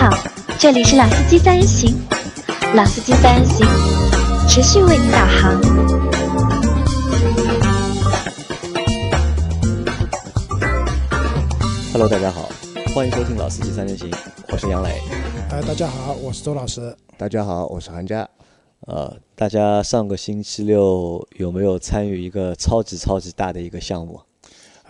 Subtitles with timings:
[0.00, 0.08] 好，
[0.58, 1.94] 这里是老司机三人行，
[2.74, 3.66] 老司机三人行
[4.48, 5.60] 持续为您导航。
[11.92, 12.48] Hello，大家好，
[12.94, 14.10] 欢迎收听《老司机三人行》，
[14.50, 15.02] 我是杨磊。
[15.50, 16.96] 哎，大家好，我是周老师。
[17.18, 18.26] 大家好，我是韩佳。
[18.86, 24.18] 呃，大家上个星期六有没有参与一个超级超级大的一个项目？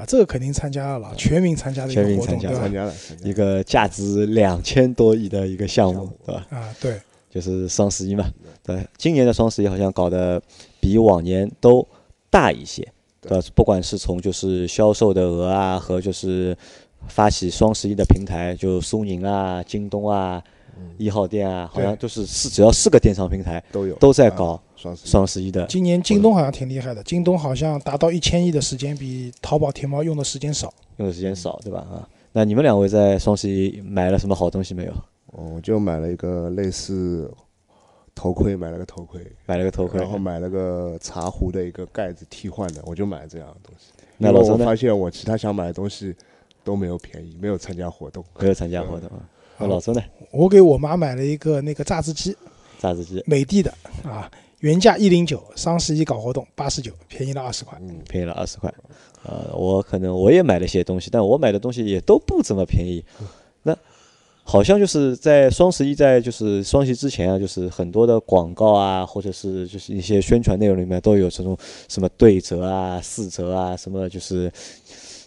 [0.01, 2.63] 啊，这个肯定参加了，全民参加的一个活动，全民参加对吧？
[2.63, 6.47] 参加了，参加了一个价值两千多亿的一个项目，对吧？
[6.49, 8.25] 啊，对，就是双十一嘛。
[8.63, 10.41] 对，今年的双十一好像搞得
[10.81, 11.87] 比往年都
[12.31, 12.83] 大一些，
[13.21, 13.47] 对吧？
[13.55, 16.57] 不管是从就是销售的额啊，和就是
[17.09, 20.43] 发起双十一的平台，就苏宁啊、京东啊、
[20.97, 25.67] 一号店啊，好像都是四只要四个电商平台都有都在搞啊双十一双十一的。
[25.67, 30.73] 今年京东好像挺厉害的，京东好像达到一千亿的时间比淘宝、天猫用的时间少。
[30.97, 31.81] 用的时间少，对吧？
[31.81, 34.93] 啊，那你们两位在双十一买了什么好东西没有？
[35.27, 37.31] 哦我就买了一个类似
[38.15, 43.93] 头盔，买了个头盔，买了个头盔，然后买了个茶壶的一个盖子替换的，我就买了这样的东西。
[44.19, 44.75] 那老我发？
[44.75, 46.15] 现我其他想买的东西
[46.65, 48.25] 都没有便宜，没有参加活动。
[48.39, 49.23] 没有参加活动啊。
[49.57, 50.03] 那老周呢？
[50.31, 52.37] 我给我妈买了一个那个榨汁机，
[52.79, 54.31] 榨汁机美的的啊，
[54.61, 57.79] 原价一零九，双十一搞活动八十九，便宜了二十块。
[57.83, 58.73] 嗯，便宜了二十块。
[59.23, 63.05] 呃，我可能我也买了些东西，但我买的东西也都不怎么便宜。
[63.63, 63.77] 那
[64.43, 71.57] 好像就是在双十一，在就是双十一之前啊，就是很多的广告啊，或者是就是一些宣传内容里面都有这种
[71.89, 74.51] 什么对折啊、四折啊，什么就是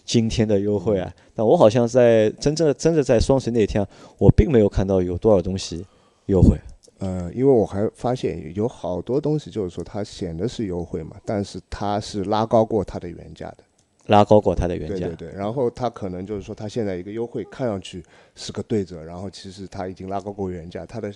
[0.04, 1.12] 今天的优惠啊。
[1.34, 3.88] 但我好像在真正真的在双十一那天啊，
[4.18, 5.84] 我并没有看到有多少东西
[6.26, 6.56] 优惠。
[7.04, 13.58] 呃，因为我还发现有好多东西，就是说它显得是优惠嘛，但是它是拉高过它的原价的。
[14.06, 18.04] 拉高过它的原价，对对对，然后它可能就是说，它现在一个优惠看上去
[18.34, 21.12] 是个对折，然后其实它已经拉高过原价，它的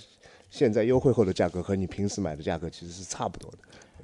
[0.50, 3.59] 现在优惠后的价格和你平时买的价格其实是差不多的，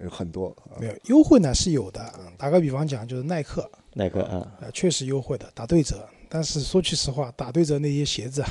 [0.05, 0.49] 有很多。
[0.71, 6.07] 啊没有优惠呢是有的，打个比方讲，就是耐克，耐克啊，呃，确实优惠的，打对折。
[6.29, 8.49] 但是说句实话，打对折那些鞋子啊，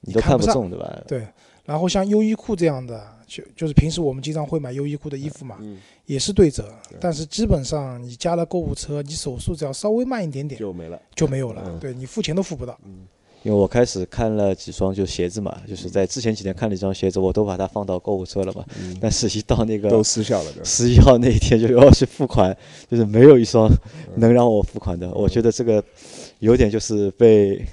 [0.00, 1.02] 你都看不上看不中，对吧？
[1.06, 1.28] 对，
[1.68, 10.98] 然后像优衣库这样的，就就是平时我们经常会买优衣库的衣服嘛，嗯，也是对折，但是基本上你加了购物车，你手速只要稍微慢一点点就没了。
[11.14, 12.78] 就没有了，嗯对你付钱都付不到。
[13.44, 18.64] 因为我开始看了几双就鞋子嘛，就是在之前几天看了一双鞋子，我都把它放到购物车了嘛。
[19.00, 22.56] 但是一到那个都个失效了，十一号那一天就要去付款，
[22.90, 23.70] 就是没有一双
[24.16, 25.08] 能让我付款的。
[25.12, 25.82] 我觉得这个
[26.40, 27.64] 有点就是被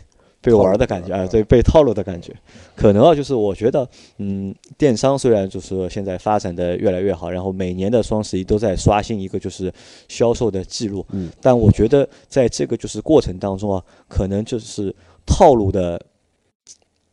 [0.45, 2.31] 被玩的感觉啊，对，被套路的感觉。
[2.75, 3.89] 可能啊，就是我觉得，
[4.19, 9.73] 嗯，电商虽然就是说现在发展的越来越好，然后每年的双十一都在刷新一个就是
[10.07, 14.95] 销售的记录，嗯，但我觉得在这个就是过程当中啊，可能就是
[15.25, 15.99] 套路的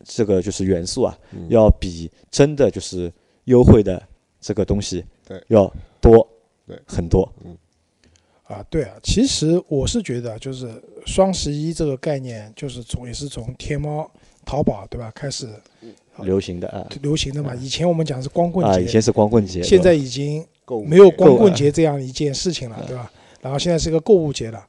[0.03, 1.47] 这个就是元素啊，嗯。
[1.49, 3.11] 要比真的就是
[3.45, 3.99] 优惠的
[4.39, 5.43] 这个东西对。
[5.47, 5.65] 要
[5.99, 6.27] 多
[6.67, 6.79] 对。
[6.85, 7.27] 很多。
[8.53, 10.69] 啊，对啊，其实我是觉得，就是
[11.05, 14.09] 双十一这个概念，就是从也是从天猫、
[14.45, 15.49] 淘宝对吧开始
[16.19, 17.53] 流行的啊流行的嘛。
[17.55, 20.45] 以前我们讲是光棍啊，节，以前是光棍节，现在已经
[20.85, 23.11] 没有光棍节这样一件事情了，对吧？
[23.41, 24.65] 然后现在是个购物节了。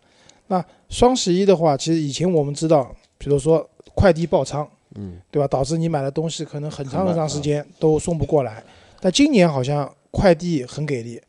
[0.48, 5.46] 那双十一的话，其实以前我们知道，比如说快递爆仓，嗯，对吧？
[5.46, 8.62] 导致你买的东西可能很长很长时间都送不过来。
[9.00, 11.20] 但今年好像快递很给力，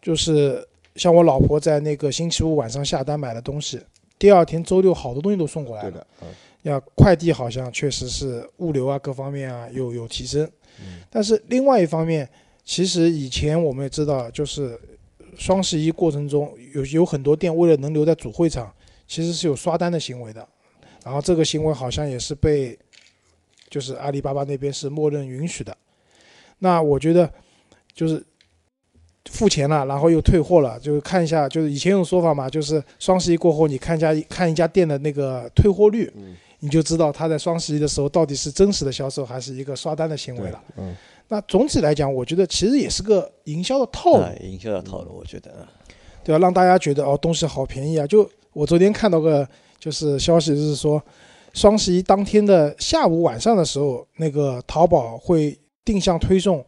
[0.00, 0.66] 就是
[0.96, 3.80] 像我老婆在那个星期五晚上下单买的东西，
[4.18, 5.90] 第二天周六好多东西都送过来了。
[5.90, 6.28] 对的，嗯
[6.62, 10.48] 要快递好像确实是物流啊各方面啊有有提升，
[10.78, 12.28] 嗯但是另外一方面，
[12.64, 14.78] 其实以前我们也知道，就是
[15.36, 18.72] 双十一过程中有有很多店为了能留在主会场，
[19.08, 20.46] 其实是有刷单的行为的，
[21.04, 22.78] 然后这个行为好像也是被
[23.68, 25.76] 就是阿里巴巴那边是默认允许的。
[26.60, 27.28] 那我觉得
[27.92, 28.24] 就是
[29.30, 40.94] 付钱了，然后又退货了，就是看一下，就是以前有说法嘛，就是双十一过后，你看一家看一家店的那个退货率，嗯，你就知道他在双十一的时候到底是真实的销售还是一个刷单的行为了。，嗯，
[41.28, 45.68] 那总体来讲，我觉得其实也是个营销的套路，啊，营销的套路，我觉得啊
[46.24, 46.38] 对吧？
[46.40, 48.06] 让大家觉得哦，东西好便宜啊！
[48.06, 49.48] 就我昨天看到个
[49.78, 51.02] 就是消息，就是说
[51.52, 56.64] 双十一当天的下午晚上的时候，那个淘宝会定向推送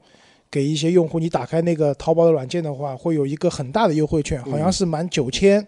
[0.54, 5.66] 给一些用户，你打开那个淘宝的软件的话，会有一个很大的优惠券，好像是满九千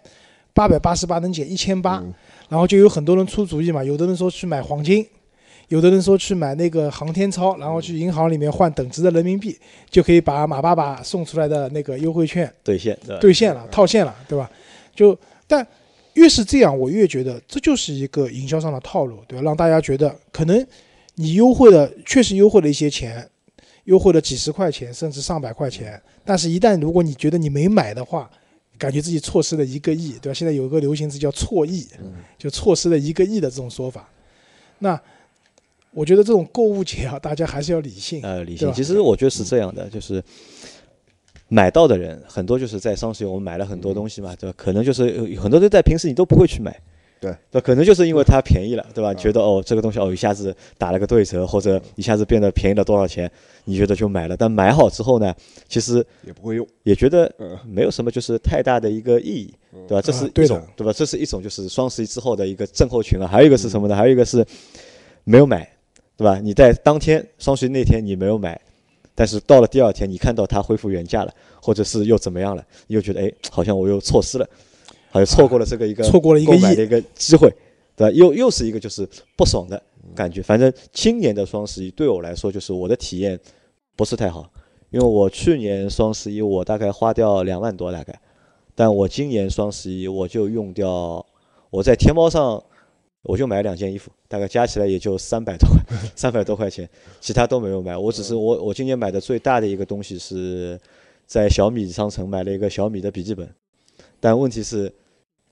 [0.53, 2.13] 八百八十八能减一千八，嗯
[2.47, 5.05] 然后就有很多人出主意嘛，有的人说去买黄金，
[5.67, 9.53] 有的人说去买那个航天钞，然后去银行里面换等值的人民币，
[9.89, 12.97] 就可以把马爸爸送出来的那个优惠券兑现？
[13.19, 14.49] 兑现了、套现了，对吧？
[14.95, 15.67] 就但
[16.13, 19.43] 越是这样，我越觉得这就是一个营销上的套路，对吧？
[19.43, 20.65] 让大家觉得可能
[21.15, 23.29] 你优惠的，确实优惠了一些钱，
[23.87, 26.01] 优惠了几十块钱，甚至上百块钱。
[26.23, 28.29] 但是，一旦如果你觉得你没买的话，
[28.77, 30.33] 感觉自己错失了一个亿，对吧？
[30.33, 31.87] 现在有一个流行词叫“错亿”，
[32.37, 34.07] 就错失了一个亿的这种说法。
[34.79, 34.99] 那
[35.91, 38.21] 我觉得这种购物节啊， 大家还是要理性。
[38.23, 38.55] 呃，理。
[38.55, 40.23] 性其实我觉得是这样的，就是
[41.47, 44.53] 买到的人很多，就是在双十一我们买了很多东西嘛，对吧？
[44.57, 46.77] 可能就是有很多都在平时你都不会去买，
[47.19, 49.13] 对，那，可能就是因为它便宜了，对吧？
[49.13, 53.29] 觉得哦这个东西哦一下子打了个对折，或者一下子变得便宜了多少钱，
[53.65, 54.37] 你觉得就买了。
[54.37, 55.33] 但买好之后呢，
[55.67, 56.67] 其实也不会用。
[56.83, 59.53] 也觉得嗯没有什么就是太大的一个意义，
[59.87, 60.01] 对吧？
[60.01, 60.93] 这是一种，对吧？
[60.93, 63.27] 这是一种就是双十一之后的一个症候群了。
[63.27, 63.95] 还有一个是什么呢？
[63.95, 64.45] 还有一个是
[65.23, 65.67] 没有买，
[66.15, 66.39] 对吧？
[66.39, 68.59] 你在当天双十一那天你没有买，
[69.15, 74.47] 但是到了第二天你看到它恢复原价了，或者是又怎么样了，你又觉得哎，好像我又错失了，
[75.09, 77.49] 好像错过了这个一个错过了一个亿购买的一个机会，
[77.95, 78.11] 对吧？
[78.11, 79.81] 又又是一个就是不爽的
[80.15, 80.41] 感觉。
[80.41, 83.39] 反正今年的双十一对我来说，就是我的体验
[83.95, 84.49] 不是太好，
[84.91, 88.19] 因为我去年双十一我大概花掉两万多大概，
[88.75, 91.25] 但我今年双十一我就用掉，
[91.69, 92.63] 我在天猫上
[93.23, 95.81] 我就买两件衣服，大概加起来也就三百多块，
[96.15, 96.87] 三百多块钱，
[97.19, 97.97] 其他都没有买。
[97.97, 100.79] 我只是我我今年买的最大的一个东西是
[101.25, 103.49] 在小米商城买了一个小米的笔记本，
[104.19, 104.91] 但问题是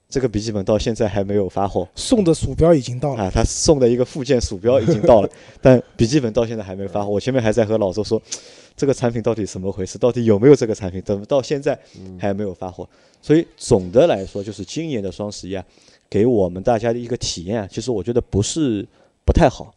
[0.08, 1.88] 这个笔记本到现在还没有发货。
[1.96, 5.30] 送的鼠标已经到了，啊，他送的一个附件鼠标已经到了，
[5.62, 7.10] 但笔记本到现在还没发货。
[7.10, 8.22] 我前面还在和老周说，
[8.78, 9.98] 这个产品到底怎么回事？
[9.98, 11.02] 到底有没有这个产品？
[11.04, 11.78] 怎么到现在
[12.20, 12.88] 还没有发货？
[13.22, 15.64] 所以总的来说，就是今年的双十一啊，
[16.10, 18.88] 给我们大家的一个体验啊，其实我觉得不是
[19.26, 19.75] 不太好。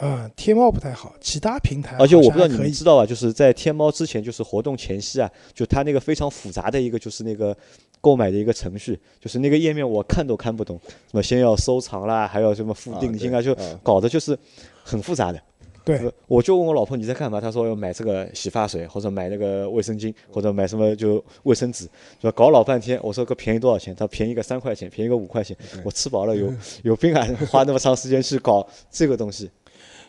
[0.00, 7.56] 嗯，天猫不太好，其他平台而且我不知道你们知道吧，就是在天猫之前，就是活动前夕啊，就它那个非常复杂的一个就是那个
[8.00, 10.80] 购买的一个程序，就是那个页面我看都看不懂，
[11.10, 14.38] 什么先要收藏啦，还要什么付定金啊，就搞得就是
[14.82, 15.40] 很复杂的。
[15.84, 17.40] 对呃我就问我老婆你在干嘛？
[17.40, 21.84] 她说要买这个洗发水，或者买那个卫生巾，或者买什么就卫生纸，
[22.20, 22.32] 是吧？
[22.32, 23.94] 搞老半天，我说个便宜多少钱？
[23.96, 26.52] 她便宜个三块钱，便宜个五块钱，我吃饱了有
[26.84, 27.26] 有病啊！
[27.50, 29.50] 花那么长时间去搞这个东西，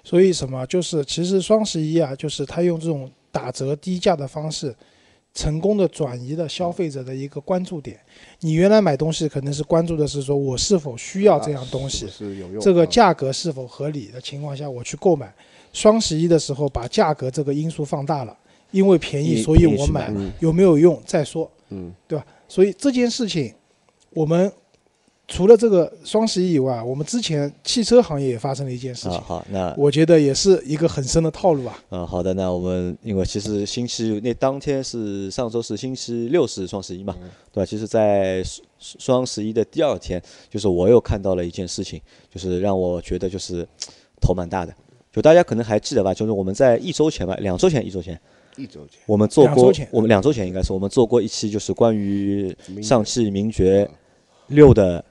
[0.10, 4.76] 所以什么就是其实双十一啊，就是他用这种打折低价的方式，
[5.36, 8.00] 成功的转移了消费者的一个关注点。
[8.40, 12.60] 你原来买东西可能是关注的是说我是否需要这样东西是，有用？
[12.60, 15.32] 这个啊价格是否合理的情况下我去购买。
[15.74, 18.36] 双十一的时候把价格这个因素放大了，
[18.72, 22.26] 因为便宜所以我买有没有用再说，嗯，对吧？
[22.48, 23.54] 所以这件事情，
[24.10, 24.52] 我们
[25.30, 31.80] 除了这个双十一以外，我们之前汽车行业也发生了一件事情啊，，好，那我觉得也是一个很深的套路啊。
[31.92, 37.16] 嗯，好的，那我们因为其实星期那当天是上周是星期六是双十一嘛，
[37.54, 37.66] 对吧？
[37.66, 38.66] 其实，在双
[39.00, 42.02] 双十一的第二天，就是我又看到了一件事情，
[42.34, 43.66] 就是让我觉得就是
[44.20, 44.74] 头蛮大的。
[45.14, 48.20] 就大家可能还记得吧，就是我们在一周前吧，两周前，一周前，
[48.58, 53.90] 一周前我们做过我们两周前应该是我们做过一期，就是关于上汽名爵
[54.48, 55.04] 六的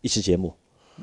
[0.00, 0.52] 一期节目。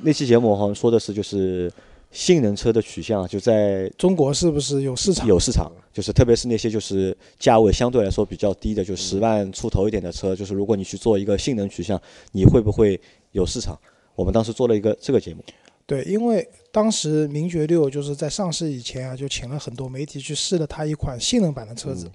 [0.01, 1.71] 那期节目好像说的是就是
[2.11, 5.27] 性能车的取向啊，就在中国是不是有市场？
[5.27, 12.99] 有市场，就是特别是那些就是价位相对来说比较低的，就十万出头一点的车，就是如果你去做一个性能取向，你会不会
[13.31, 13.77] 有市场？
[14.15, 15.43] 我们当时做了一个这个节目，
[15.85, 22.09] 对，因为当时名爵六就是在上市以前啊，就请了很多媒体去试了它一款性能版的车子。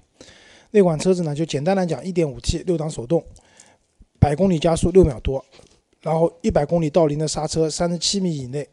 [0.71, 3.23] 那款车子呢，就简单来讲一点五 T 六档手动，
[4.19, 5.43] 百公里加速六秒多，
[6.01, 8.67] 然后一百公里到零的刹车三十七米以内。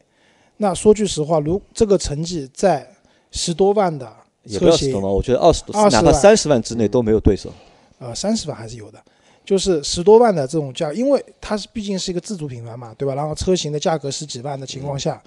[0.57, 2.85] 那说句实话，如这个成绩在
[3.31, 4.11] 十多万的
[4.49, 7.51] 车型我觉得二十多，20哪怕万三十万之内都没有对手。
[7.99, 9.01] 呃，三十万还是有的，
[9.45, 13.13] 就是十多万的这种价，因为它是毕竟是一个自主品牌嘛，对吧？
[13.15, 15.21] 然后车型的价格十几万的情况下，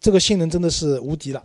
[0.00, 1.42] 这个性能真的是无敌了，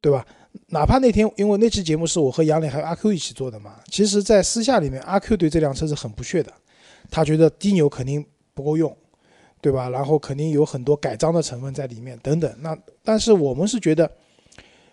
[0.00, 0.24] 对吧？
[0.68, 6.50] 哪怕那天，因为那期节目是我和杨磊还有阿 Q 一起做的嘛，其实，在私下里面，阿 Q 对这辆车是很不屑的，
[7.10, 8.24] 他觉得低扭肯定
[8.56, 8.96] 不够用，
[9.60, 9.90] 对吧？
[9.90, 12.52] 然后肯定有很多改装的成分在里面等等。
[12.60, 14.10] 那但是我们是觉得，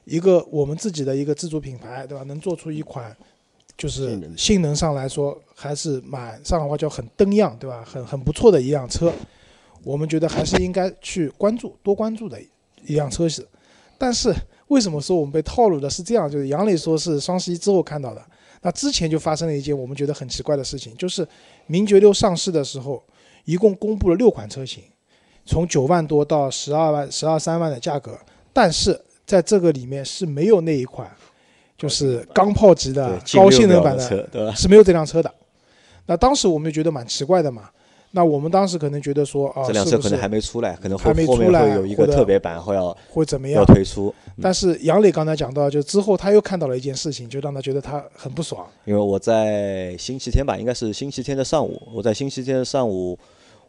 [0.03, 2.23] 一个我们自己的一个自主品牌，对吧？
[2.25, 3.15] 能做出一款
[3.77, 7.83] 就是性能性能上来说还是蛮上海话叫很登样，对吧？
[7.85, 9.13] 很很不错的一辆车，
[9.85, 12.37] 我们觉得还是应该去关注多关注的
[12.85, 13.47] 一辆车子。
[13.97, 14.33] 但是
[14.67, 16.29] 为什么说我们被套路的是这样？
[16.29, 18.21] 就是杨磊说是双十一之后看到的，
[18.61, 21.25] 那之前就发生了一件我们觉得很奇怪的事情，就是
[21.67, 23.01] 名爵六上市的时候，
[23.45, 24.83] 一共公布了六款车型，
[25.45, 28.17] 从九万多到十二万、十二三万的价格，
[28.51, 31.09] 但是在这个里面是没有那一款，
[31.77, 34.53] 就是钢炮级的高性能版的？
[34.55, 35.33] 是没有这辆车的。
[36.05, 37.69] 那当时我们就觉得蛮奇怪的嘛。
[38.15, 43.73] 那我们当时可能觉得说啊，这辆车可能还没出来，可能还没会后面出来会有一个特别版会要会怎么样要样？
[43.73, 44.13] 推出。
[44.39, 48.67] 但是杨磊刚才讲到，就之后他又看到了一件事情，就让他觉得他很不爽。
[48.85, 53.17] 因为我在星期天吧，应该是星期天的上午，我在星期天的上午，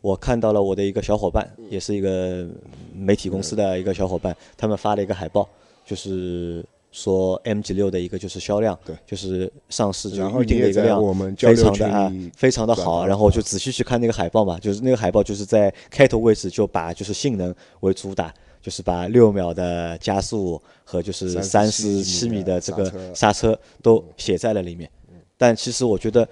[0.02, 2.46] 我看到了我的一个小伙伴，也是一个
[2.94, 5.48] 媒体公司的一个小伙伴，他们发了一个海报，
[5.86, 6.62] 就是
[6.94, 13.04] 说 MG 六的一个就是销量，对就是上市就预定的一个量我们交非常的啊，非常的好。
[13.04, 18.32] 然后我就仔细去看那个海报嘛，就是那个海报就是在开头位置就把就是性能为主打，
[18.62, 24.88] 就是把六秒的加速和就是三十37七米的这个刹车刹车都写在了里面。
[25.36, 26.26] 但其实我觉得，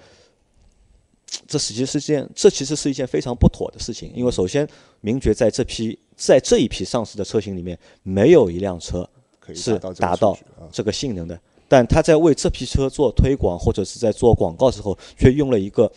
[1.45, 4.09] 这实际是件，这其实是一件非常不妥的事情。
[4.15, 4.65] 因为首先，
[5.01, 9.07] 名爵在这批在这一批上市的车型里面，没有一辆车
[9.43, 10.37] 可以是达到
[10.71, 11.37] 这个性能的。
[11.67, 15.91] 但他在为这批车做推广或者是在做广告时候，却用了一个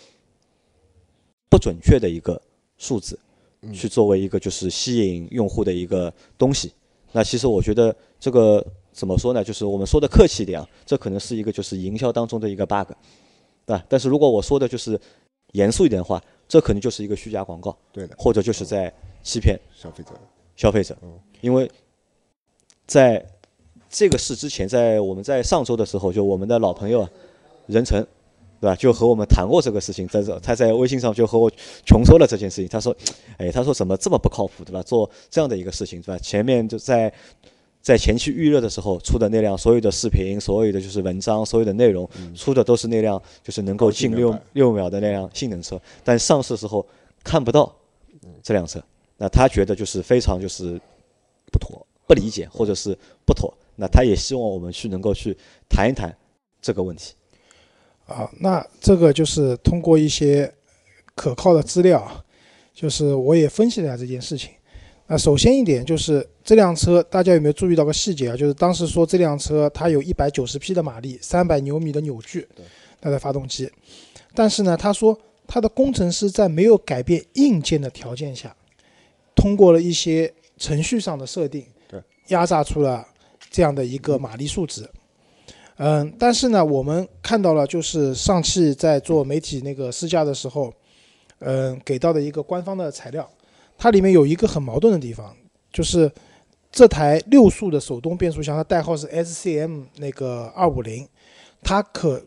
[1.48, 2.40] 不准确的一个
[2.76, 3.18] 数字，
[3.72, 6.72] 去作为一个就是吸引用户的一个东西。
[7.12, 9.44] 那其实我觉得这个怎么说呢？
[9.44, 12.88] 就是我们说的客气一点啊，这可能是一个就是营销当中的一个 bug，
[13.66, 13.84] 对吧？
[13.88, 14.98] 但是如果我说的就是
[15.52, 20.10] 严肃一点的话，这可能就是一个虚假广告，对的，或者就是在欺骗消费者
[20.56, 20.96] 消费者，
[21.42, 21.70] 因为
[22.86, 23.24] 在
[23.96, 27.10] 这个事之前，在我们在上周的时候，就我们的老朋友啊，
[27.64, 28.06] 任晨，
[28.60, 28.76] 对吧？
[28.76, 31.50] 就和我们谈过这个事情，在这他在微信上就和我
[31.86, 32.68] 穷说了这件事情。
[32.68, 32.94] 他说，
[33.38, 34.82] 哎，他说怎么这么不靠谱，对吧？
[34.82, 36.18] 做这样的一个事情，对吧？
[36.18, 37.10] 前面就在
[37.80, 46.86] 在前期预热的时候出的那辆所有的视频、所有的就是文章、所有的内容，出的都是那辆就是能够进六六秒的那辆性能车，但上市时候
[47.24, 47.74] 看不到
[48.42, 48.78] 这辆车，
[49.16, 50.78] 那他觉得就是非常就是
[51.50, 53.50] 不妥、不理解或者是不妥。
[53.76, 55.36] 那他也希望我们去能够去
[55.68, 56.14] 谈一谈
[56.60, 57.14] 这个问题。
[58.06, 60.52] 啊，那这个就是通过一些
[61.14, 62.24] 可靠的资料，
[62.72, 64.50] 就是我也分析了一下这件事情。
[65.08, 68.36] 那首先一点就是这辆车，大家有没有注意到个细节啊？
[68.36, 72.46] 就是当时说这辆车它有一百九十匹的马力，三百牛米的扭矩，
[73.00, 73.70] 它的发动机。
[74.34, 78.54] 但是呢，他说他的工程师在没有改变硬件的条件下，
[79.34, 83.06] 通过了一些程序上的设定对，压榨出了
[83.50, 84.88] 这样的一个马力数值。
[85.78, 90.72] 嗯，但是呢，我们看到了，就是上汽在做媒体那个试驾的时候，
[91.40, 93.28] 嗯，给到的一个官方的材料，
[93.76, 95.36] 它里面有一个很矛盾的地方，
[95.70, 96.10] 就是
[96.72, 101.06] 这台六速的手动变速箱，它代号是 SCM 那个二五零，
[101.62, 102.24] 它可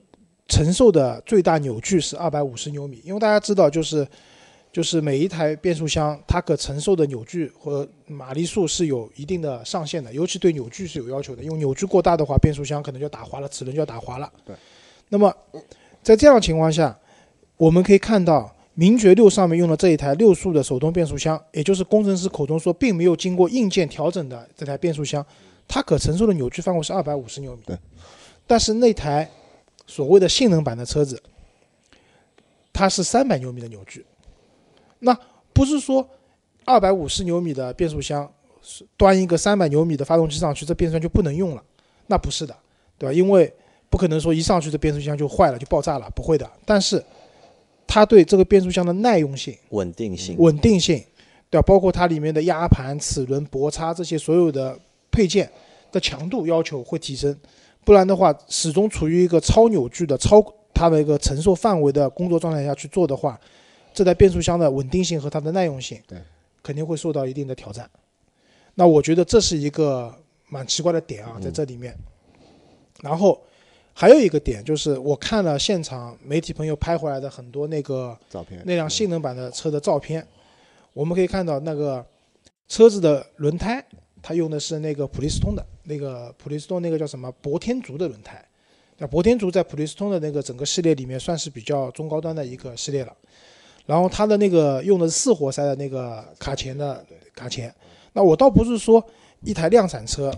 [0.48, 4.08] 承受的最大扭矩是二百五十牛米，因为大家知道，就是
[4.72, 14.32] 就是每一台变速箱它可承受的扭矩和马力数是有一定的上限的，尤其对扭矩是有要求的，因为扭矩过大的话，变速箱可能就打滑了，齿轮就要打滑了。
[14.46, 14.56] 对。
[15.10, 15.36] 那么
[16.04, 16.96] 在这样的情况下，
[17.58, 25.26] 我们可以看到名爵六上面用的这一台六速的手动变速箱，也就是工程师口中说并没有经过硬件调整的这台变速箱，
[25.68, 27.64] 它可承受的扭矩范围是二百五十牛米。
[27.66, 27.76] 对。
[28.46, 29.28] 但是那台
[29.88, 31.20] 所谓的性能版的车子，
[32.72, 34.06] 它是三百牛米的扭矩。
[35.00, 35.18] 那
[35.53, 36.08] 不是说
[36.65, 41.63] 二百五十牛米的变速箱是端一个三百牛米的发动机上去，这变速箱就不能用了？
[42.08, 42.56] 那不是的，
[42.98, 43.13] 对吧？
[43.13, 43.51] 因为
[43.89, 46.50] 不可能说一上去这变速箱就坏了就爆炸了，不会的。
[46.65, 47.03] 但是
[47.88, 51.03] 它对这个变速箱的耐用性、稳定性，稳定性，
[51.50, 51.65] 对吧？
[51.65, 54.77] 包括它里面的压盘、齿轮、泊叉这些所有的
[55.12, 55.50] 配件
[55.91, 57.36] 的强度要求会提升，
[57.84, 63.39] 不然的话，始终处于一个超扭矩的、超它的一个承受范围的工作状态下去做的话，
[63.93, 66.17] 这台变速箱的稳定性和它的耐用性，对，
[66.63, 67.89] 肯定会受到一定的挑战。
[68.75, 70.13] 那我觉得这是一个
[70.48, 71.96] 蛮奇怪的点啊，在这里面。
[73.01, 73.41] 然后
[73.93, 80.25] 还有一个点就是，我看了现场媒体朋友拍回来的很多那个照片那辆性能版的车的照片，
[80.93, 82.05] 我们可以看到那个
[82.67, 83.84] 车子的轮胎，
[84.22, 88.43] 它用的是那个普利司通的那个普利司通那个叫什么博天竺的轮胎。
[88.98, 93.15] 那博天竺在普利司通的那个整个系列里面算是比较中高端的一个系列了。
[93.89, 97.03] 然后它的那个用的是四活塞的那个卡钳的
[97.34, 97.74] 卡钳。
[98.13, 99.03] 那我倒不是说
[99.41, 100.31] 一台量产车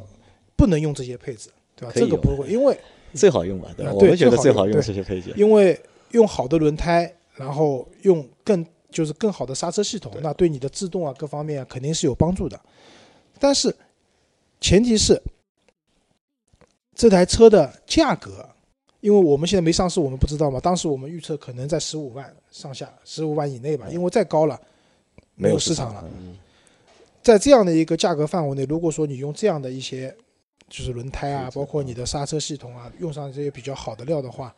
[0.55, 1.91] 不能用这些配置，对吧？
[1.93, 2.79] 这个不会，因为
[3.13, 3.67] 最好用吧？
[3.75, 3.91] 对吧？
[3.91, 5.33] 我们觉得最好用最好用这些配置。
[5.35, 5.77] 因为
[6.11, 12.57] 用好的轮胎，然后用更就是更好的刹车系统，那对你的制动啊各方面啊肯定是有帮助的。
[13.37, 13.75] 但是
[14.61, 15.21] 前提是
[16.95, 18.47] 这台车的价格，
[19.01, 20.59] 因为我们现在没上市，我们不知道嘛。
[20.59, 24.59] 当时我们预测可能在十五万上下，十五万以内吧，因为再高了
[25.35, 26.03] 没有市场了。
[26.17, 26.37] 嗯
[27.23, 30.11] 在这样的一个价格范围内，如果说你用这样的一些
[30.67, 34.51] 就是轮胎啊，包括你的刹车系统啊，用上这些比较好的料的话，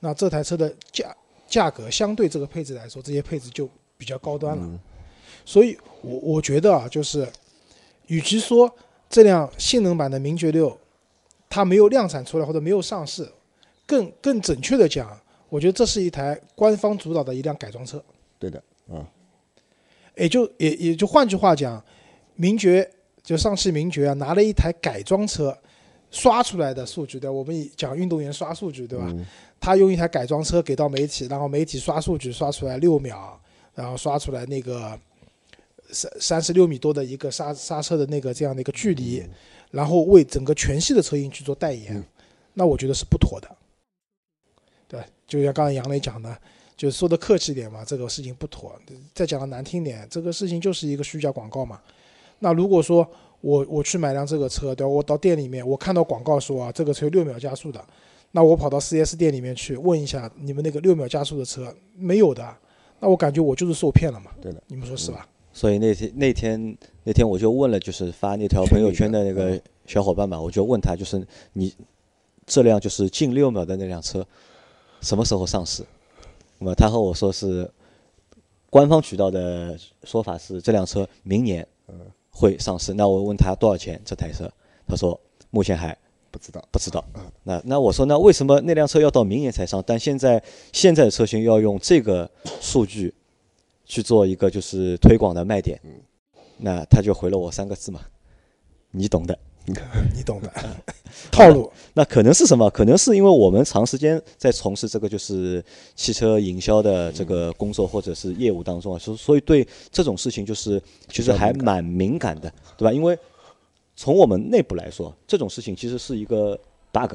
[0.00, 4.64] 那这台车的价价格相对这个配置来说，这些配置就比较高端了。
[4.64, 4.78] 嗯
[5.44, 7.26] 所以我我觉得啊，就是
[8.08, 8.72] 与其说
[9.08, 10.76] 这辆性能版的名爵六
[11.48, 13.28] 它没有量产出来或者没有上市，
[13.92, 15.20] 更更准确的讲，
[15.50, 18.02] 我觉得这是一台官方主导的一辆改装车。
[18.38, 19.06] 对的，啊，
[20.16, 21.84] 也就也也就换句话讲，
[22.36, 22.90] 名爵
[23.22, 25.54] 就上汽名爵啊，拿了一台改装车
[26.10, 27.32] 刷出来的数据，对吧？
[27.32, 29.04] 我们讲运动员刷数据，对吧？
[29.10, 29.26] 嗯
[29.60, 33.38] 他用一台改装车给到媒体，然后媒体刷数据刷出来六秒，
[33.74, 34.98] 然后刷出来那个
[35.90, 39.22] 三三十六米多的一个刹刹车的那个这样的一个距离，
[39.70, 42.04] 然后为整个全系的车型去做代言，嗯
[42.54, 43.48] 那我觉得是不妥的。
[45.32, 46.36] 对，就像刚才杨磊讲的，
[46.76, 48.72] 就是说的客气点嘛，这个事情不妥。
[49.14, 51.80] 再讲的难听点，这个事情就是一个虚假广告嘛。
[52.40, 53.08] 那如果说
[53.40, 54.88] 我我去买辆这个车，对吧？
[54.88, 57.84] 我到店里面，我看到广告说啊，这个车有六秒加速的，
[58.32, 62.56] 那我跑到 4S 店里面去问一下，你们那个六秒加速的车没有的，
[63.00, 64.30] 那我感觉我就是受骗了嘛。
[64.40, 65.26] 对的，你们说是吧？
[65.52, 71.72] 所以那天那天那天我就问了，就是发那条朋友圈的那个小伙伴嘛，我就问他，就是你
[72.46, 74.26] 这辆就是近六秒的那辆车
[75.02, 75.84] 什么时候上市？
[76.58, 77.70] 那么他和我说是
[78.70, 81.66] 官方渠道的说法是这辆车明年
[82.30, 82.94] 会上市。
[82.94, 84.50] 那我问他多少钱这台车，
[84.86, 85.96] 他说目前还
[86.30, 87.04] 不知道，不知道。
[87.42, 89.82] 那那我说那为什么那辆车要到明年才上？
[89.86, 90.42] 但现在
[90.72, 92.30] 现在的车型要用这个
[92.60, 93.12] 数据
[93.84, 95.78] 去做一个就是推广的卖点，
[96.56, 98.00] 那他就回了我三个字嘛，
[98.92, 99.38] 你懂的。
[100.14, 100.52] 你懂的，
[101.30, 101.70] 套路。
[101.94, 102.68] 那可能是什么？
[102.70, 105.62] 可能是因为我们长时间在从事这个就是
[105.94, 112.92] 汽车营销的这个工作或者是业务当中啊，所所以对这种事情就是其实还蛮敏感的，对吧？
[112.92, 113.16] 因为
[113.94, 116.58] 从我们内部来说，这种事情其实是一个
[116.90, 117.12] bug，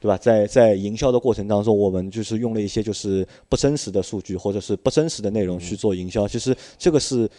[0.00, 0.16] 对吧？
[0.16, 7.30] 在在营销的过程当中，我们就是用了一些就是不真实的数据或者是不真实的内容去做营销，其实这个是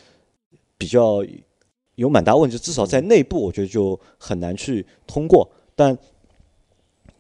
[0.78, 1.26] 比较
[1.96, 5.50] 有蛮大问题，至少在内部我觉得就很难去通过。
[5.76, 5.98] 但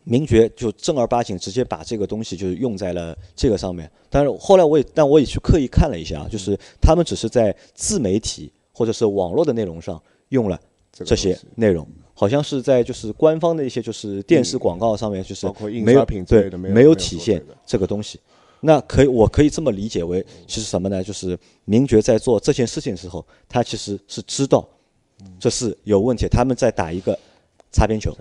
[0.03, 3.89] 名爵就正儿八经直接把这个东西就是用在了这个上面。
[4.09, 10.59] 但是后来我也，但我也去刻意看了一下啊，就是他们只是在自媒体或者是网络的内容上用了
[10.91, 18.19] 这些内容，好像是在就是官方的一些就是电视广告上面，就是包括印没有刷品之对没有体现这个东西。
[18.65, 21.03] 那可以，我可以这么理解为，其实什么呢？
[21.03, 24.67] 就是名爵在做这件事情的时候，他其实是知道
[25.39, 27.17] 这是有问题，他们在打一个
[27.71, 28.11] 擦边球，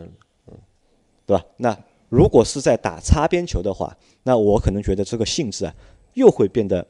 [1.25, 1.43] 对吧？
[1.57, 1.77] 那
[2.11, 5.75] 如果是在打擦边球的话，那我可能觉得这个性质啊，
[6.13, 6.87] 又会变得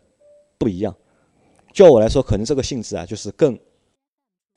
[0.59, 0.93] 不一样。
[1.73, 3.57] 就我来说，可能这个性质啊，就是更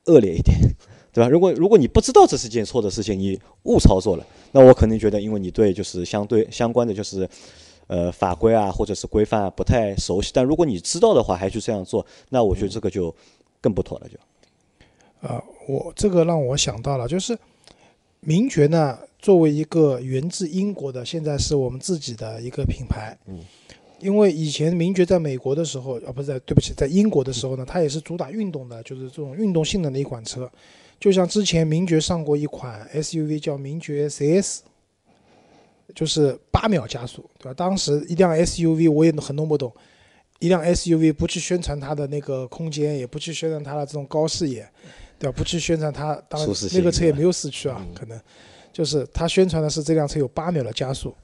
[0.06, 0.58] 恶劣一点，
[1.14, 1.30] 对吧？
[1.30, 7.30] 如果如果你不知道这是件错的事情，你误操作了，那我可能觉得，因为你对就是相对相关的就是
[7.88, 13.14] 呃法规啊或者是规范啊不太熟悉，但如果你知道的话还去这样做，那我觉得这个就
[13.60, 15.28] 更不妥了，就。
[15.28, 17.38] 啊，我这个让我想到了，就是
[18.20, 23.18] 名爵呢，作为一个源自英国的，现在是我们自己的一个品牌。
[23.26, 23.40] 嗯。
[24.00, 30.48] 因为以前名爵在美国的时候，啊，不是在，对不起，在英国的时候呢，它也是主打运动的，就是这种运动性能的一款车。
[31.00, 34.60] 就像之前名爵上过一款 SUV 叫名爵 CS，
[35.96, 37.54] 就是八秒加速，对吧？
[37.54, 39.74] 当时一辆 SUV 我也很弄不懂，
[40.40, 44.68] 一辆 SUV 不去宣传它的那个空间，也不去宣传它的这种高视野，
[45.18, 45.36] 对吧？
[45.38, 48.20] 不去宣传它，当然那个车也没有四驱啊，可能
[48.72, 51.16] 就是它宣传的是这辆车有八秒的加速。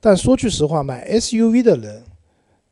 [0.00, 2.02] 但说句实话，买 SUV 的人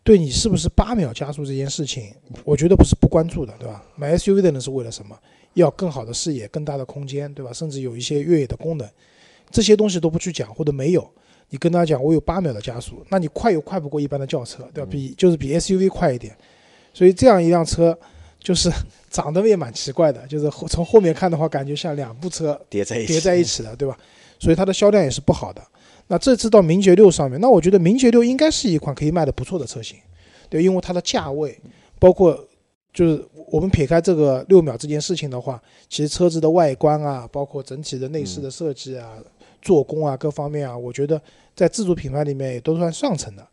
[0.02, 3.84] 对你是不是八秒加速这件事情，我觉得不是不关注的，对吧？
[3.96, 5.18] 买 SUV 的人是为了什么？
[5.54, 7.52] 要更好的视野、更大的空间，对吧？
[7.52, 8.88] 甚至有一些越野的功能，
[9.50, 11.10] 这些东西都不去讲或者没有，
[11.50, 14.88] 你跟他讲我有八秒的加速，那你快又快不过一般的轿车，对吧？
[14.90, 16.36] 比就是比 SUV 快一点，
[16.92, 17.98] 所以这样一辆车
[18.38, 18.70] 就是
[19.10, 23.96] 长得也蛮奇怪的，就是后从后面看的话，感觉像两部车叠在一起，叠在一起的，对吧？
[24.38, 25.62] 所以它的销量也是不好的。
[26.08, 29.98] 那这次到名爵六上面，那我觉得名爵六应该是一款可以卖的不错的车型，
[30.48, 31.58] 对，因为它的价位，
[31.98, 32.38] 包括
[32.92, 39.16] 就是我们撇开这个六秒这件事情的话，其实车子的外观啊，包括整体的内饰的设计啊、
[39.60, 41.20] 做工啊各方面啊，我觉得
[41.54, 43.46] 在自主品牌里面也都算上乘的，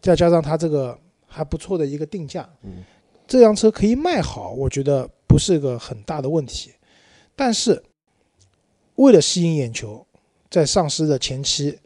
[0.00, 2.84] 再加上它这个还不错的一个定价，嗯
[3.26, 6.70] 这辆车可以卖好，我觉得不是个很大的问题。
[7.34, 7.82] 但是
[8.94, 10.06] 为了吸引眼球，
[10.48, 11.76] 在上市的前期，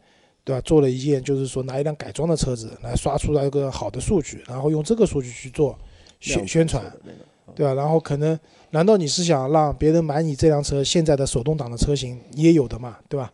[0.43, 5.77] 对吧，做了一件就是说拿一辆改装的车子来刷出来一个好的数据，然后用这个数据去做
[6.19, 6.85] 宣宣传，
[7.55, 7.73] 对吧？
[7.73, 13.33] 然后可能，难道你是想让别人买你这辆车现在的手动挡的车型，你也有的嘛，对吧？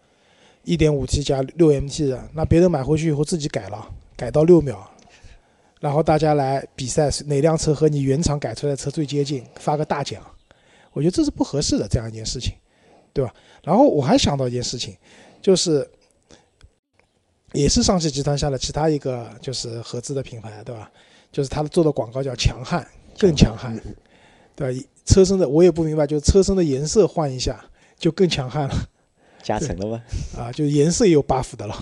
[0.67, 4.85] 一点五 T 加六 MT 的，那别人买回去以后自己改了，改到六秒，
[5.79, 10.21] 然后大家来比赛哪辆车和你原厂改出来的车最接近，发个大奖，
[10.91, 12.53] 我觉得这是不合适的这样一件事情，
[13.13, 13.33] 对吧？
[13.63, 14.93] 然后我还想到一件事情，
[15.41, 15.89] 就是
[17.53, 20.91] 也是上汽集团下的其他一个就是合资的品牌，对吧？
[21.31, 22.85] 就是他做的广告叫强悍，
[23.17, 23.73] 更强悍，
[24.53, 24.87] 对吧？
[25.05, 27.63] 车身的我也不明白，就是车身的颜色换一下
[27.97, 28.75] 就更强悍了。
[29.41, 30.03] 加成了吗？
[30.37, 31.73] 啊，就是颜色也有 buff 的了。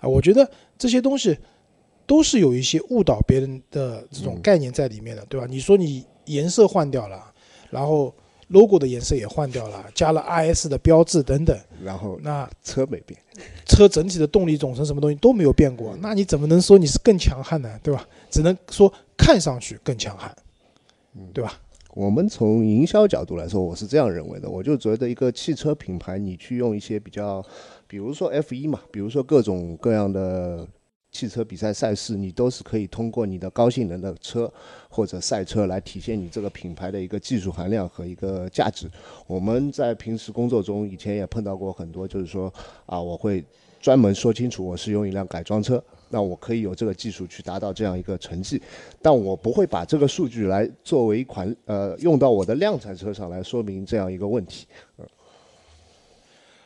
[0.00, 1.36] 啊，我觉得这些东西
[2.06, 5.46] 都是有一些误导别人的这种概念在里面的，对吧？
[5.48, 7.32] 你说你颜色换掉了，
[7.70, 8.14] 然后
[8.48, 13.18] logo 的颜色也换掉了，加了 RS 的标志等等，然后那车没变，
[13.66, 17.78] 车整体的动力总成什么东西都没有变过，那你怎么能说你是更强悍呢？
[17.82, 18.06] 对吧？
[18.30, 20.34] 只能说看上去更强悍，
[21.34, 21.60] 对吧？
[21.98, 24.48] 我们从营销角度来说，我是这样认为的。
[24.48, 27.44] 我就觉得一个汽车品牌，你去用一些比较，
[27.88, 30.64] 比如说 F 一嘛，比如说各种各样的
[31.10, 34.48] 汽车比赛赛事，你都是可以通过你的高性能的车
[34.88, 38.88] 或者赛车来体现你这个品牌的一个技术含量和一个价值。
[39.26, 42.52] 我们在平时工作中以前也碰到过很多，就是说
[42.86, 43.44] 啊，我会
[43.80, 45.82] 专门说清楚我是用一辆改装车。
[46.10, 48.60] 那我可以有这个技术去达到这样一个成绩，
[49.02, 54.66] 但我不会把这个数据来作为一款呃用到我的量产车上来说明这样一个问题。
[54.98, 55.06] 嗯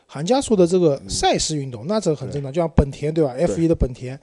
[0.05, 4.19] 韩家说的这个赛事运动，那这很正常，就像本田对吧？F 一的本田，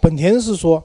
[0.00, 0.80] 本田是说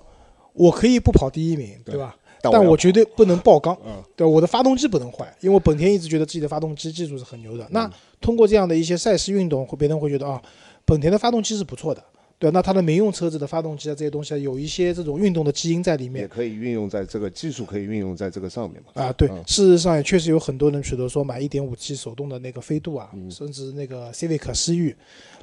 [0.53, 2.15] 我可以不跑第一名对吧？
[2.41, 3.77] 但我绝对不能爆缸，
[4.15, 7.67] 对我的发动机不能坏，因为本田一直觉得自己的发动机技术是很牛的。
[7.69, 7.87] 那
[8.19, 10.41] 通过这样的一些赛事运动，会别人会觉得啊，
[10.85, 12.03] 本田的发动机是不错的。
[12.39, 19.03] 对，那它的民用车子的发动机啊，这些东西啊，有一些这种运动的基因在里面，也可以运用在这个技术，可以运用在这个上面嘛。
[19.03, 24.95] 啊，对，事实上也确实有很多人取得说买一点五 T 手动的那个飞度啊，甚至那个 Civic 思域，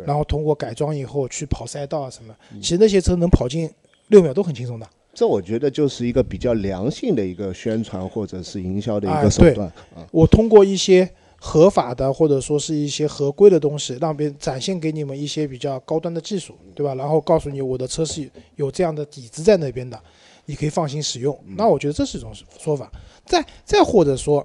[0.04, 3.70] 然后通过改装以后去跑赛道啊什么，其实那些车能跑进
[4.08, 4.88] 六秒都很轻松的。
[5.14, 9.68] 这我觉得就是一个比较良性的一个宣传或者是营销的一个手段。
[9.94, 11.08] 啊我通过一些。
[11.40, 16.96] 合法的或者说是一些合规的东西，让别人展现给你们一些比较高端的技术，对吧？
[16.96, 19.98] 然后告诉你我的车是有这样的底子在那边的，
[20.46, 21.38] 你可以放心使用。
[21.56, 22.90] 那我觉得这是一种说法。
[23.24, 24.44] 再再或者说，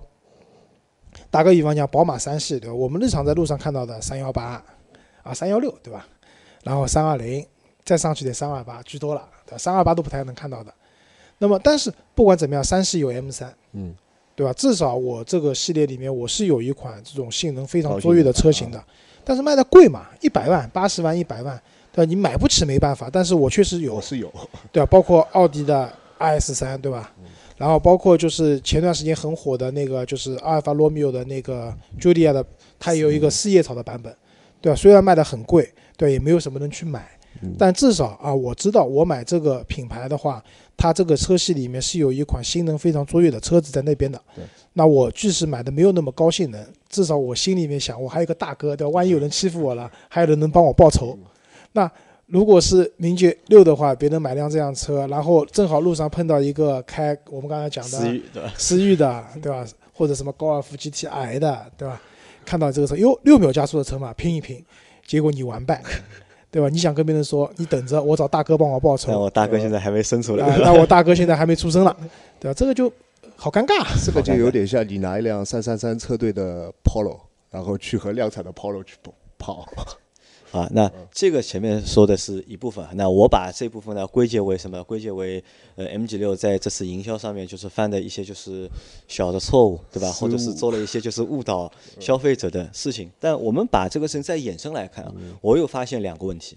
[1.32, 2.76] 打个比方讲，宝马三系，对吧？
[2.76, 4.64] 我们日常在路上看到的三幺八
[5.24, 6.08] 啊、三幺六，对吧？
[6.64, 7.44] 然后三二零，
[7.84, 9.58] 再上去得三二八居多了，对吧？
[9.58, 10.72] 三二八都不太能看到的。
[11.40, 13.96] 那么，但是不管怎么样，三系有 M 三，嗯。
[14.36, 14.52] 对吧？
[14.54, 18.84] 至少我这个系列里面，我是有一款这种性能非常卓越的车型的，
[19.24, 21.60] 但是卖的贵嘛，一百万、八十万、一百万，
[21.92, 22.10] 对吧？
[22.10, 24.32] 你买不起没办法，但是我确实有，是有，
[24.72, 24.88] 对吧？
[24.88, 27.12] 包括奥迪的 RS 三，对吧？
[27.58, 32.44] 然后包括就是前段时间很火的那个，就是阿尔法罗密欧的那个 Julia 的，
[32.80, 34.14] 它也有一个四叶草的版本，
[34.60, 34.76] 对吧？
[34.76, 37.08] 虽然卖的很贵，对，也没有什么人去买，
[37.58, 40.44] 但至少啊，我知道我买这个品牌的话。
[40.76, 44.20] 它这个车系里面是有一款性能非常卓越的车子在那边的，
[44.74, 48.90] 那我即使买的没有那么高性能，至少我心里面想，我还有个大哥，对吧？
[48.90, 51.18] 万一有人欺负我了，还有人能帮我报仇。
[51.74, 51.90] 那
[52.26, 59.66] 如果是名爵六的话，别人买辆这辆车，然后正好路上碰到一个开我们刚才讲的思域的，思域的，对吧？
[59.94, 62.02] 或者什么高尔夫 GTI 的，对吧？
[62.44, 64.66] 看到这个车，哟，六秒加速的车嘛，拼一拼，
[65.06, 65.82] 结果你完败。
[66.54, 66.70] 对吧？
[66.70, 69.12] 你想跟别人说，你等着，我找大哥帮我报仇。
[69.12, 70.56] 那我大哥现在还没生出来。
[70.60, 71.98] 那我大哥现在还没出生了，
[72.40, 72.54] 对吧？
[72.54, 72.94] 这个就
[73.36, 73.84] 好尴尬。
[74.06, 77.18] 这个就有点像你拿一辆三三三车队的 Polo，
[77.50, 78.98] 然后去和量产的 Polo 去
[79.40, 79.68] 跑。
[80.54, 84.84] 啊，那这个前面说的是一部分，那我把这部分呢归结为什么？
[84.84, 85.44] 归结为
[85.76, 88.70] 呃，MG 六在这次营销上面就是犯的一些就是
[89.08, 90.12] 小的错误，对吧？
[90.12, 93.10] 或者是做了一些就是误导消费者的事情。
[93.20, 96.56] 但我们把这个事情再衍生来看啊，我又发现两个问题。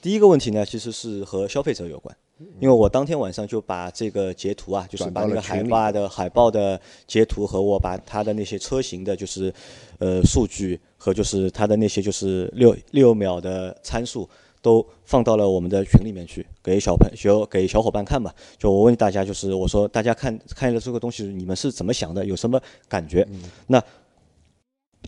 [0.00, 2.16] 第一个问题呢，其实是和消费者有关。
[2.60, 9.52] 因为我当天晚上就把这个截图啊，就是把那个海报的海报的截图和我把它的那些车型的，就是
[9.98, 14.28] 呃数据和就是它的那些就是六六秒的参数
[14.60, 18.34] 都放到了我们的群里面去，给小朋友给小伙伴看吧。
[18.58, 22.24] 就我问大家，就是我说大家看看了这个东西，你们是怎么想的？
[22.24, 23.26] 有什么感觉？
[23.66, 23.82] 那。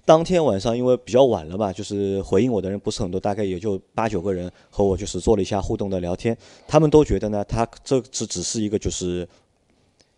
[0.08, 6.34] 当天晚上因为比较晚了嘛，就是回应我的人不是很多，大概也就八九个人和我就是做了一下互动的聊天，
[6.66, 9.28] 他们都觉得呢，他这只只是一个就是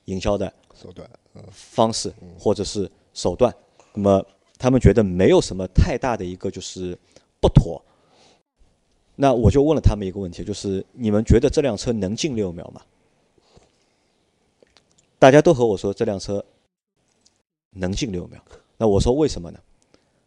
[0.04, 1.10] 营销的手段
[1.50, 3.52] 方式或者是手段，
[3.92, 4.24] 那么
[4.58, 6.96] 他们觉得没有什么太大的一个就是
[7.40, 7.84] 不妥。
[9.16, 12.80] 那我就问了他们一个问题，就是你们觉得这辆车能进六秒吗？
[15.18, 16.44] 大家都和我说这辆车
[17.70, 18.40] 能进六秒，
[18.76, 19.58] 那我说为什么呢？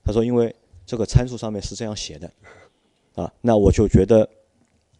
[0.03, 0.53] 他说：“因为
[0.85, 2.31] 这个参数上面是这样写的，
[3.15, 4.27] 啊，那我就觉得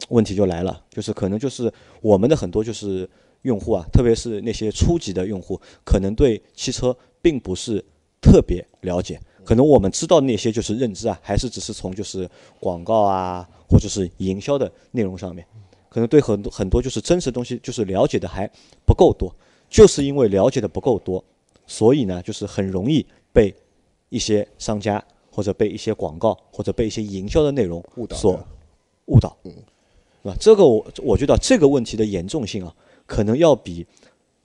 [0.10, 3.10] 问题就来了，就是可能就是我们的很多就是
[3.42, 7.84] 用户啊，特别是那些初级的用户，可能对汽车并不是
[8.22, 9.20] 特别了解。
[9.44, 12.30] 可能我们知道那些就是认知啊，还是只是从就是
[12.62, 15.46] 广告啊，或者是营销的内容上面，
[15.90, 18.50] 可能对很多很多就是真实的东西就是了解的还
[18.86, 19.36] 不够多。
[19.70, 21.22] 就是因为了解的不够多，
[21.66, 23.54] 所以呢，就是很容易被
[24.14, 28.40] 一些商家或者被一些广告或者被一些营销的内容误导所
[29.08, 29.52] 误导，嗯，
[30.22, 30.38] 是吧？
[30.40, 32.76] 这个我我觉得这个问题的严重性啊，
[33.08, 33.86] 可能要比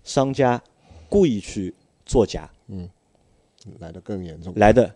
[0.03, 0.61] 商家
[1.11, 1.75] 故意去
[2.07, 2.89] 作假嗯
[3.79, 4.55] 来的更严重。
[4.57, 4.91] 来的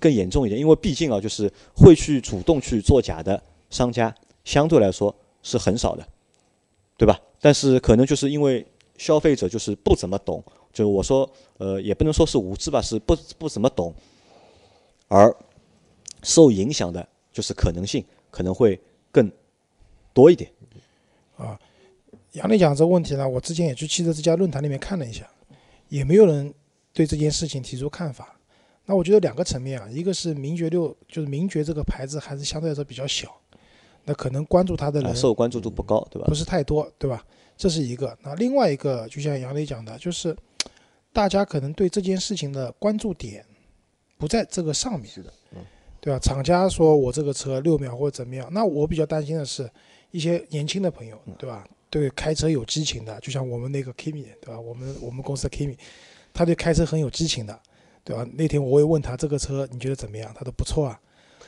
[0.00, 4.12] 更严重一点，因为毕竟啊，就是会去主动去作假的商家，
[4.44, 6.06] 相对来说是很少的，
[6.98, 7.18] 对吧？
[7.40, 8.66] 但是可能就是因为
[8.98, 13.94] 消费者就是不怎么懂，就是我说呃，也不能说是无知吧，是不不怎么懂，
[15.08, 15.34] 而
[16.22, 19.30] 受影响的，就是可能性可能会更
[20.12, 20.50] 多一点。
[21.36, 21.58] 啊
[22.32, 25.26] 杨磊讲这个问题呢，我之前也去汽车之家论坛里面看了一下，
[25.88, 26.52] 也没有人
[26.92, 28.38] 对这件事情提出看法。
[28.84, 33.34] 那我觉得两个层面啊，一个是名爵六，就是名爵这个牌子还是相对来说比较小，
[34.04, 36.34] 那可能关注它的啊，人受关注度不高，对吧不？
[36.34, 37.24] 是太多，对吧？
[37.56, 38.16] 这是一个。
[38.22, 40.36] 那另外一个，就像杨磊讲的，就是
[41.12, 43.44] 大家可能对这件事情的关注点
[44.18, 45.58] 不在这个上面，是的，嗯，
[46.00, 46.18] 对吧？
[46.18, 49.70] 厂家说我这个车六秒或者怎么样，那我比较担心的是
[50.10, 51.66] 一些年轻的朋友，对吧？
[51.88, 54.58] 对开车有激情的，就像我们那个 Kimi，对吧？
[54.58, 55.76] 我们我们公司的 Kimi，
[56.34, 57.58] 他对开车很有激情的，
[58.04, 58.26] 对吧？
[58.34, 61.00] 那天我也问他这个车你觉得怎么样，他说不错啊。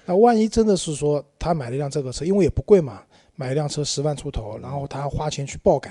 [0.07, 3.03] 那万一真的是说他买了一辆这个车，因为也不贵嘛，
[3.35, 5.91] 买一辆车十万出头，然后他花钱去爆改，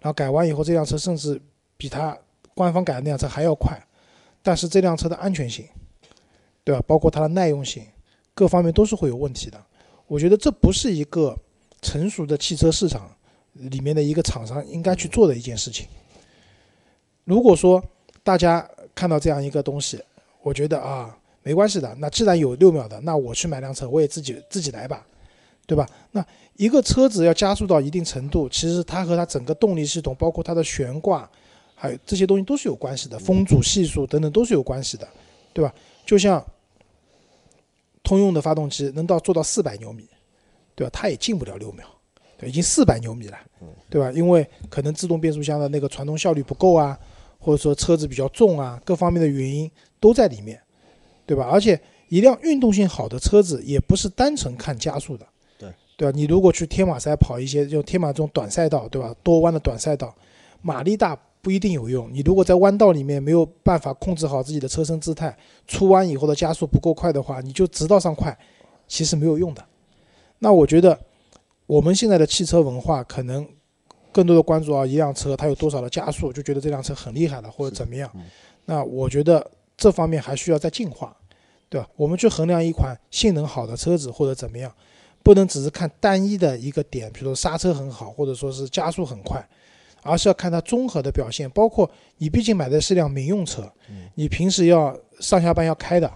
[0.00, 1.40] 然后改完以后这辆车甚至
[1.76, 2.16] 比他
[2.54, 3.78] 官方改的那辆车还要快，
[4.42, 5.64] 但是这辆车的安全性，
[6.68, 6.84] 对吧？
[6.86, 7.82] 包括它的耐用性，
[8.34, 9.58] 各方面都是会有问题的。
[10.06, 11.34] 我觉得这不是一个
[11.80, 13.10] 成熟的汽车市场
[13.54, 15.86] 里面的一个厂商应该去做的一件事情。
[17.24, 17.82] 如果说
[18.22, 19.98] 大家看到这样一个东西，
[20.42, 25.06] 我觉得啊没关系的，那既然有六秒的，那我去买辆车，我也自己自己来吧，
[25.66, 25.88] 对吧？
[26.10, 26.22] 那
[26.56, 31.26] 一个车子要加速到一定程度，其实它和它整个动力系统，包括它的悬挂，
[31.74, 35.08] 还有这些东西都是有关系的，风阻系数等等都是有关系的，
[35.54, 35.74] 对吧？
[36.04, 36.44] 就像
[38.08, 40.08] 通用的发动机能到做到四百牛米，
[40.74, 40.90] 对吧？
[40.90, 41.84] 它也进不了六秒，
[42.38, 43.36] 对，已经四百牛米了，
[43.90, 44.10] 对吧？
[44.12, 46.98] 因为可能自动变速箱的那个传动效率不够啊，
[47.38, 50.58] 或者说车子比较重啊，各方面的原因都在里面，
[51.26, 51.46] 对吧？
[51.52, 55.26] 而且一辆运动性好的车子也不是单纯看加速的，
[55.58, 56.16] 对对吧？
[56.16, 59.14] 你如果去天马赛跑一些就天马这种短赛道，对吧？
[59.22, 60.14] 多弯的短赛道，
[60.62, 62.08] 马力大不一定有用。
[62.12, 68.36] 你如果在弯道里面没有办法控制好自己的车身姿态，出弯以后的加速不够快的话，你就直道上快，
[68.86, 69.64] 其实没有用的。
[70.38, 70.98] 那我觉得
[71.66, 73.46] 我们现在的汽车文化可能
[74.12, 78.10] 更多的关注啊，一辆车它有多少的加速，就觉得这辆车很厉害了或者怎么样。
[78.64, 81.16] 那我觉得这方面还需要再进化，
[81.68, 81.88] 对吧？
[81.96, 84.72] 我们去衡量一款性能好的车子或者怎么样，
[85.22, 89.46] 不能只是看单一的一个点，比如说刹车很好，或者说是加速很快，
[90.02, 91.48] 而是要看它综合的表现。
[91.50, 93.70] 包括你毕竟买的是辆民用车，
[94.14, 96.10] 你平时要上下班要开的，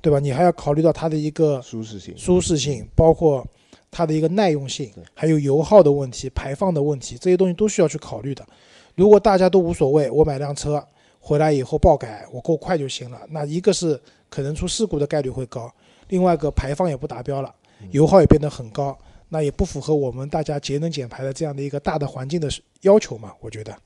[0.00, 0.18] 对吧？
[0.18, 3.46] 你还要考虑到它的一个舒适性，舒适性，包括
[3.90, 8.46] 它的一个耐用性，还有油耗的问题、排放的问题，这些东西都需要去考虑的。
[8.94, 10.84] 如果大家都无所谓，我买辆车
[11.20, 15.72] 回来以后爆改，我够快就行了，那一个是可能出事故的概率会高，
[16.08, 17.54] 另外一个排放也不达标了，
[17.90, 18.96] 油耗也变得很高，
[19.28, 22.48] 那也不符合我们大家节能减排的这样的一个大的环境的
[22.82, 23.32] 要求嘛？
[23.40, 23.76] 我觉得。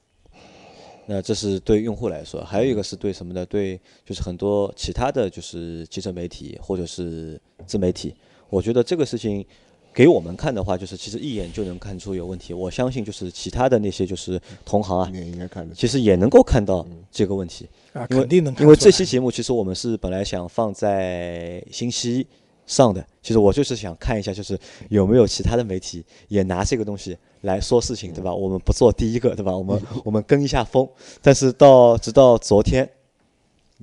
[1.05, 3.45] 那这是对用户来说，还有一个是对什么呢？
[3.47, 8.15] 对，就是很多其他的就是汽车媒体或者是自媒体，
[8.49, 9.45] 我觉得这个事情
[9.93, 12.55] 给我们看的话，就是其实一眼就能看出有问题。
[12.55, 15.81] 我相信就是其他的那些就是同行啊，也应该看得出。
[15.81, 17.69] 其实也能够看到这个问题。
[17.93, 22.27] 啊，肯定能看因为这期节目其实我们是本来想放在星期一
[22.73, 24.59] 上的，其实我就是想看一下，就是
[24.89, 28.35] 有没有其他的媒体也拿这个东西来说事情，对吧？
[28.35, 29.55] 我们不做第一个，对吧？
[29.55, 30.89] 我们 我们跟一下风。
[31.21, 32.89] 但是到直到昨天，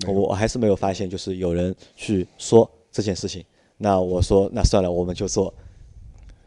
[0.08, 3.46] 我我还是没有发现，就是有人去说这件事情。
[3.78, 5.54] 那我说，那算了，我们就做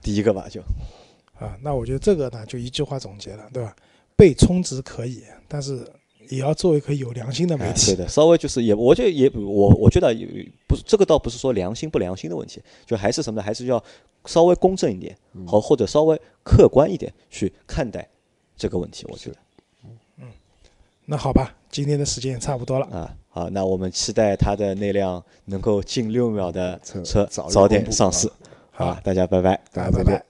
[0.03, 0.61] 第一个吧，就
[1.39, 3.75] 啊，那我觉得这个呢，就一句话总结了，对吧？
[4.17, 5.87] 被充值可以，但是
[6.33, 7.93] 也要做一个有良心的媒体。
[7.93, 10.27] 哎对的，稍微就是也，我觉得也我我觉得也
[10.67, 13.45] 不是这个倒不是说良心不良心的问题，就还是什么呢？
[13.45, 13.83] 还是要
[14.25, 15.17] 稍微公正一点，
[15.47, 18.09] 好或者稍微客观一点去看待
[18.57, 19.05] 这个问题。
[19.09, 19.37] 我觉得
[20.19, 20.29] 嗯
[21.05, 22.87] 那好吧，今天的时间也差不多了。
[22.87, 28.31] 啊，好，那我们期待他的那辆能够近六秒的车车早点上市。
[28.71, 29.61] 好，大家拜拜。
[29.73, 30.25] 大家拜拜。